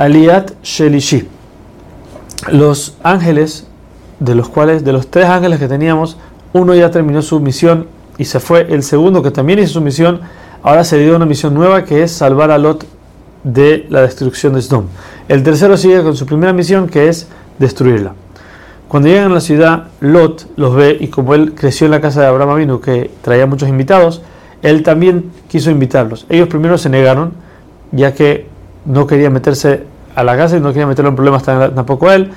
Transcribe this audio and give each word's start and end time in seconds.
Aliat 0.00 0.52
Shelishi. 0.62 1.28
Los 2.50 2.96
ángeles, 3.02 3.66
de 4.18 4.34
los 4.34 4.48
cuales, 4.48 4.82
de 4.82 4.94
los 4.94 5.10
tres 5.10 5.26
ángeles 5.26 5.58
que 5.58 5.68
teníamos, 5.68 6.16
uno 6.54 6.74
ya 6.74 6.90
terminó 6.90 7.20
su 7.20 7.38
misión 7.38 7.86
y 8.16 8.24
se 8.24 8.40
fue. 8.40 8.66
El 8.70 8.82
segundo, 8.82 9.22
que 9.22 9.30
también 9.30 9.58
hizo 9.58 9.74
su 9.74 9.82
misión, 9.82 10.22
ahora 10.62 10.84
se 10.84 10.96
dio 10.96 11.14
una 11.16 11.26
misión 11.26 11.52
nueva 11.52 11.84
que 11.84 12.02
es 12.02 12.12
salvar 12.12 12.50
a 12.50 12.56
Lot 12.56 12.86
de 13.44 13.84
la 13.90 14.00
destrucción 14.00 14.54
de 14.54 14.62
Sdom. 14.62 14.86
El 15.28 15.42
tercero 15.42 15.76
sigue 15.76 16.02
con 16.02 16.16
su 16.16 16.24
primera 16.24 16.54
misión 16.54 16.88
que 16.88 17.08
es 17.08 17.28
destruirla. 17.58 18.14
Cuando 18.88 19.10
llegan 19.10 19.32
a 19.32 19.34
la 19.34 19.40
ciudad, 19.42 19.88
Lot 20.00 20.46
los 20.56 20.74
ve 20.74 20.96
y 20.98 21.08
como 21.08 21.34
él 21.34 21.54
creció 21.54 21.84
en 21.84 21.90
la 21.90 22.00
casa 22.00 22.22
de 22.22 22.26
Abraham 22.28 22.48
Avinu 22.48 22.80
que 22.80 23.10
traía 23.20 23.44
muchos 23.44 23.68
invitados, 23.68 24.22
él 24.62 24.82
también 24.82 25.30
quiso 25.48 25.70
invitarlos. 25.70 26.24
Ellos 26.30 26.48
primero 26.48 26.78
se 26.78 26.88
negaron, 26.88 27.34
ya 27.92 28.14
que 28.14 28.48
no 28.84 29.06
querían 29.06 29.32
meterse 29.32 29.89
a 30.14 30.24
la 30.24 30.36
casa 30.36 30.56
y 30.56 30.60
no 30.60 30.68
querían 30.68 30.88
meterlo 30.88 31.10
en 31.10 31.16
problemas 31.16 31.42
tampoco 31.42 32.08
a 32.08 32.14
él. 32.14 32.30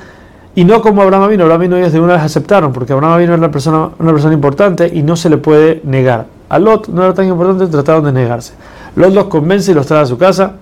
Y 0.56 0.66
no 0.66 0.82
como 0.82 1.02
Abraham 1.02 1.24
Avinu, 1.24 1.44
Abraham 1.44 1.62
Avinu 1.62 1.76
ellos 1.78 1.92
de 1.94 2.00
una 2.00 2.14
vez 2.14 2.22
aceptaron, 2.22 2.74
porque 2.74 2.94
Abraham 2.94 3.14
Avinu 3.14 3.34
era 3.34 3.40
una 3.40 3.52
persona, 3.52 3.90
una 3.98 4.12
persona 4.12 4.34
importante 4.34 4.90
y 4.94 5.02
no 5.02 5.16
se 5.16 5.30
le 5.30 5.38
puede 5.38 5.82
negar. 5.84 6.28
A 6.50 6.60
Lot 6.60 6.90
no 6.90 7.04
era 7.04 7.14
tan 7.14 7.28
importante, 7.28 7.66
trataron 7.68 8.06
de 8.06 8.12
negarse. 8.12 8.54
Lot 8.96 9.14
los 9.14 9.26
convence 9.26 9.72
y 9.72 9.74
los 9.74 9.88
trae 9.88 10.02
a 10.02 10.06
su 10.06 10.18
casa, 10.18 10.54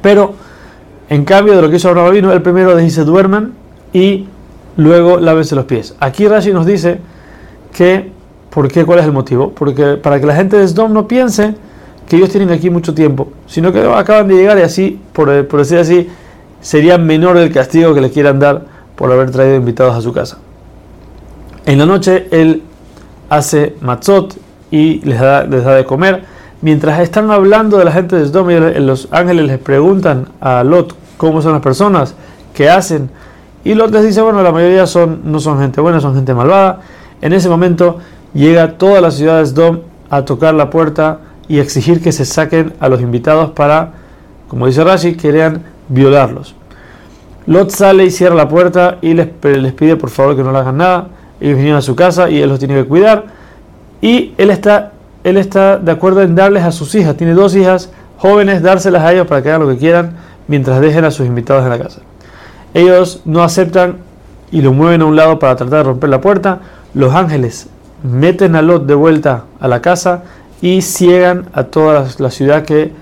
pero 0.00 0.32
en 1.10 1.24
cambio 1.24 1.54
de 1.54 1.62
lo 1.62 1.68
que 1.68 1.76
hizo 1.76 1.88
Abraham 1.88 2.08
Avinu, 2.08 2.30
el 2.30 2.40
primero 2.40 2.74
les 2.74 2.84
dice 2.84 3.04
duerman 3.04 3.52
y 3.92 4.26
luego 4.76 5.18
lávense 5.18 5.54
los 5.54 5.66
pies. 5.66 5.94
Aquí 6.00 6.26
Rashi 6.26 6.52
nos 6.52 6.64
dice 6.64 7.00
que, 7.74 8.10
¿por 8.48 8.68
qué? 8.68 8.86
¿Cuál 8.86 9.00
es 9.00 9.04
el 9.04 9.12
motivo? 9.12 9.50
Porque 9.50 9.96
para 9.96 10.18
que 10.20 10.26
la 10.26 10.34
gente 10.34 10.56
de 10.56 10.66
Sdom 10.66 10.92
no 10.94 11.06
piense 11.06 11.54
que 12.10 12.16
ellos 12.16 12.30
tienen 12.30 12.50
aquí 12.50 12.70
mucho 12.70 12.92
tiempo, 12.92 13.28
sino 13.46 13.72
que 13.72 13.80
acaban 13.82 14.26
de 14.26 14.34
llegar 14.34 14.58
y 14.58 14.62
así, 14.62 15.00
por, 15.12 15.46
por 15.46 15.60
decir 15.60 15.78
así, 15.78 16.08
sería 16.60 16.98
menor 16.98 17.36
el 17.36 17.52
castigo 17.52 17.94
que 17.94 18.00
le 18.00 18.10
quieran 18.10 18.40
dar 18.40 18.64
por 18.96 19.12
haber 19.12 19.30
traído 19.30 19.54
invitados 19.54 19.94
a 19.94 20.00
su 20.00 20.12
casa. 20.12 20.38
En 21.66 21.78
la 21.78 21.86
noche 21.86 22.26
él 22.32 22.64
hace 23.28 23.76
matzot 23.80 24.36
y 24.72 24.98
les 25.02 25.20
da, 25.20 25.44
les 25.44 25.62
da 25.62 25.76
de 25.76 25.84
comer. 25.84 26.24
Mientras 26.62 26.98
están 26.98 27.30
hablando 27.30 27.78
de 27.78 27.84
la 27.84 27.92
gente 27.92 28.16
de 28.16 28.26
Sdom, 28.26 28.48
los 28.84 29.06
ángeles 29.12 29.46
les 29.46 29.58
preguntan 29.58 30.30
a 30.40 30.64
Lot 30.64 30.96
cómo 31.16 31.40
son 31.40 31.52
las 31.52 31.62
personas, 31.62 32.16
qué 32.54 32.68
hacen. 32.68 33.08
Y 33.62 33.74
Lot 33.74 33.92
les 33.92 34.02
dice, 34.02 34.20
bueno, 34.20 34.42
la 34.42 34.50
mayoría 34.50 34.88
son, 34.88 35.20
no 35.26 35.38
son 35.38 35.60
gente 35.60 35.80
buena, 35.80 36.00
son 36.00 36.16
gente 36.16 36.34
malvada. 36.34 36.80
En 37.22 37.32
ese 37.32 37.48
momento 37.48 37.98
llega 38.34 38.78
toda 38.78 39.00
la 39.00 39.12
ciudad 39.12 39.38
de 39.38 39.46
Sdom 39.46 39.78
a 40.10 40.24
tocar 40.24 40.54
la 40.54 40.70
puerta 40.70 41.20
y 41.50 41.58
exigir 41.58 42.00
que 42.00 42.12
se 42.12 42.24
saquen 42.24 42.74
a 42.78 42.88
los 42.88 43.00
invitados 43.00 43.50
para, 43.50 43.90
como 44.46 44.68
dice 44.68 44.84
Rashi, 44.84 45.16
querían 45.16 45.64
violarlos. 45.88 46.54
Lot 47.46 47.70
sale 47.70 48.04
y 48.04 48.10
cierra 48.12 48.36
la 48.36 48.48
puerta 48.48 48.98
y 49.02 49.14
les, 49.14 49.26
pide 49.72 49.96
por 49.96 50.10
favor 50.10 50.36
que 50.36 50.44
no 50.44 50.52
le 50.52 50.58
hagan 50.58 50.76
nada. 50.76 51.08
Ellos 51.40 51.56
vinieron 51.56 51.78
a 51.78 51.82
su 51.82 51.96
casa 51.96 52.30
y 52.30 52.40
él 52.40 52.48
los 52.48 52.60
tiene 52.60 52.74
que 52.74 52.84
cuidar. 52.84 53.24
Y 54.00 54.32
él 54.38 54.50
está 54.50 54.92
él 55.24 55.36
está 55.36 55.76
de 55.76 55.90
acuerdo 55.90 56.22
en 56.22 56.36
darles 56.36 56.62
a 56.62 56.70
sus 56.70 56.94
hijas, 56.94 57.16
tiene 57.16 57.34
dos 57.34 57.56
hijas 57.56 57.90
jóvenes, 58.18 58.62
dárselas 58.62 59.02
a 59.02 59.12
ellos 59.12 59.26
para 59.26 59.42
que 59.42 59.48
hagan 59.48 59.62
lo 59.62 59.68
que 59.68 59.76
quieran 59.76 60.12
mientras 60.46 60.80
dejen 60.80 61.04
a 61.04 61.10
sus 61.10 61.26
invitados 61.26 61.64
en 61.64 61.70
la 61.70 61.78
casa. 61.80 62.00
Ellos 62.74 63.22
no 63.24 63.42
aceptan 63.42 63.96
y 64.52 64.62
lo 64.62 64.72
mueven 64.72 65.02
a 65.02 65.06
un 65.06 65.16
lado 65.16 65.40
para 65.40 65.56
tratar 65.56 65.78
de 65.78 65.82
romper 65.82 66.10
la 66.10 66.20
puerta. 66.20 66.60
Los 66.94 67.12
ángeles 67.12 67.66
meten 68.04 68.54
a 68.54 68.62
Lot 68.62 68.86
de 68.86 68.94
vuelta 68.94 69.46
a 69.58 69.66
la 69.66 69.82
casa 69.82 70.22
y 70.62 70.82
ciegan 70.82 71.46
a 71.52 71.64
toda 71.64 72.06
la 72.18 72.30
ciudad 72.30 72.64
que, 72.64 72.92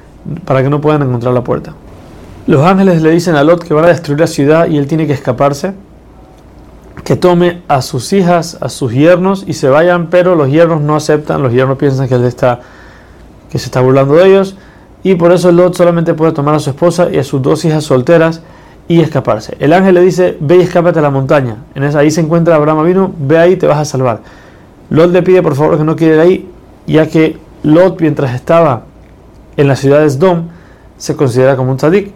para 0.45 0.63
que 0.63 0.71
no 0.71 0.81
puedan 0.81 1.03
encontrar 1.03 1.35
la 1.35 1.43
puerta. 1.43 1.75
Los 2.47 2.65
ángeles 2.65 3.03
le 3.03 3.11
dicen 3.11 3.35
a 3.37 3.45
Lot 3.45 3.65
que 3.65 3.75
van 3.75 3.85
a 3.85 3.89
destruir 3.89 4.21
la 4.21 4.27
ciudad 4.27 4.69
y 4.69 4.79
él 4.79 4.87
tiene 4.87 5.07
que 5.07 5.13
escaparse 5.13 5.75
que 7.05 7.17
tome 7.17 7.63
a 7.69 7.81
sus 7.81 8.13
hijas, 8.13 8.59
a 8.61 8.69
sus 8.69 8.93
yernos 8.93 9.45
y 9.47 9.55
se 9.55 9.69
vayan, 9.69 10.09
pero 10.09 10.35
los 10.35 10.51
yernos 10.51 10.81
no 10.81 10.97
aceptan, 10.97 11.43
los 11.43 11.53
yernos 11.53 11.79
piensan 11.79 12.09
que 12.09 12.15
él 12.15 12.25
está 12.25 12.61
que 13.51 13.59
se 13.59 13.67
está 13.67 13.81
burlando 13.81 14.15
de 14.15 14.27
ellos 14.27 14.57
y 15.03 15.15
por 15.15 15.33
eso 15.33 15.51
Lot 15.53 15.75
solamente 15.75 16.15
puede 16.15 16.33
tomar 16.33 16.55
a 16.55 16.59
su 16.59 16.71
esposa 16.71 17.09
y 17.11 17.19
a 17.19 17.25
sus 17.25 17.41
dos 17.41 17.65
hijas 17.65 17.85
solteras 17.85 18.43
y 18.89 19.01
escaparse. 19.01 19.57
El 19.61 19.73
ángel 19.73 19.95
le 19.95 20.01
dice, 20.01 20.37
ve 20.41 20.57
y 20.57 20.61
escápate 20.61 20.99
a 20.99 21.03
la 21.03 21.11
montaña. 21.11 21.57
En 21.75 21.85
esa, 21.85 22.01
ahí 22.01 22.11
se 22.11 22.21
encuentra 22.21 22.57
Abraham 22.57 22.87
vino, 22.87 23.13
ve 23.19 23.39
ahí 23.39 23.57
te 23.57 23.67
vas 23.67 23.79
a 23.79 23.85
salvar. 23.85 24.21
Lot 24.91 25.11
le 25.11 25.23
pide 25.23 25.43
por 25.43 25.55
favor 25.55 25.77
que 25.77 25.85
no 25.85 25.97
ir 25.99 26.19
ahí, 26.19 26.49
ya 26.87 27.07
que 27.07 27.39
Lot 27.69 28.01
mientras 28.01 28.35
estaba 28.35 28.85
en 29.59 29.69
la 29.69 29.77
ciudad 29.77 30.01
de 30.01 30.09
Sdom 30.09 30.45
se 30.97 31.17
considera 31.17 31.55
como 31.55 31.71
un 31.71 31.77
tzadik, 31.77 32.13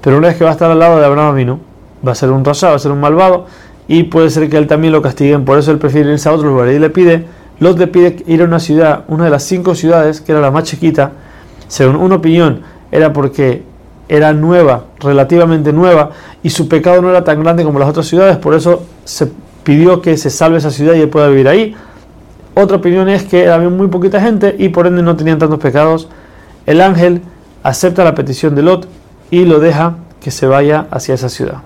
pero 0.00 0.18
una 0.18 0.26
vez 0.26 0.36
que 0.36 0.42
va 0.42 0.50
a 0.50 0.54
estar 0.54 0.68
al 0.68 0.78
lado 0.80 0.98
de 0.98 1.06
Abraham 1.06 1.36
vino, 1.36 1.60
va 2.06 2.12
a 2.12 2.14
ser 2.16 2.32
un 2.32 2.44
rasha, 2.44 2.70
va 2.70 2.74
a 2.74 2.78
ser 2.80 2.90
un 2.90 2.98
malvado 2.98 3.46
y 3.86 4.02
puede 4.02 4.28
ser 4.28 4.50
que 4.50 4.56
él 4.56 4.66
también 4.66 4.92
lo 4.92 5.00
castiguen, 5.00 5.44
por 5.44 5.56
eso 5.56 5.70
él 5.70 5.78
prefiere 5.78 6.10
irse 6.10 6.28
a 6.28 6.32
otro 6.32 6.48
lugar. 6.48 6.68
Y 6.70 6.80
le 6.80 6.90
pide, 6.90 7.26
Lot 7.60 7.78
le 7.78 7.86
pide 7.86 8.24
ir 8.26 8.42
a 8.42 8.44
una 8.44 8.58
ciudad, 8.58 9.04
una 9.06 9.26
de 9.26 9.30
las 9.30 9.44
cinco 9.44 9.76
ciudades, 9.76 10.20
que 10.20 10.32
era 10.32 10.40
la 10.40 10.50
más 10.50 10.64
chiquita, 10.64 11.12
según 11.68 11.94
una 11.94 12.16
opinión, 12.16 12.62
era 12.90 13.12
porque 13.12 13.62
era 14.08 14.32
nueva, 14.32 14.86
relativamente 14.98 15.72
nueva, 15.72 16.10
y 16.42 16.50
su 16.50 16.68
pecado 16.68 17.00
no 17.02 17.10
era 17.10 17.22
tan 17.22 17.40
grande 17.40 17.62
como 17.62 17.78
las 17.78 17.88
otras 17.88 18.06
ciudades, 18.06 18.36
por 18.36 18.52
eso 18.52 18.82
se 19.04 19.30
pidió 19.62 20.02
que 20.02 20.16
se 20.16 20.28
salve 20.28 20.58
esa 20.58 20.72
ciudad 20.72 20.94
y 20.94 21.02
él 21.02 21.08
pueda 21.08 21.28
vivir 21.28 21.46
ahí. 21.46 21.76
Otra 22.60 22.78
opinión 22.78 23.08
es 23.08 23.22
que 23.22 23.48
había 23.48 23.68
muy 23.68 23.86
poquita 23.86 24.20
gente 24.20 24.56
y 24.58 24.70
por 24.70 24.88
ende 24.88 25.00
no 25.00 25.14
tenían 25.14 25.38
tantos 25.38 25.60
pecados. 25.60 26.08
El 26.66 26.80
ángel 26.80 27.22
acepta 27.62 28.02
la 28.02 28.16
petición 28.16 28.56
de 28.56 28.62
Lot 28.62 28.88
y 29.30 29.44
lo 29.44 29.60
deja 29.60 29.94
que 30.20 30.32
se 30.32 30.48
vaya 30.48 30.88
hacia 30.90 31.14
esa 31.14 31.28
ciudad. 31.28 31.58